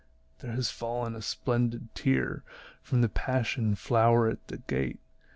There 0.39 0.53
has 0.53 0.71
fallen 0.71 1.13
a 1.15 1.21
splendid 1.21 1.93
tear 1.93 2.41
From 2.81 3.01
the 3.01 3.07
passion 3.07 3.75
flower 3.75 4.27
at 4.29 4.47
the 4.47 4.57
gate. 4.57 4.97